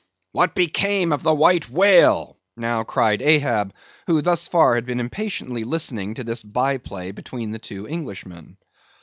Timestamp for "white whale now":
1.35-2.81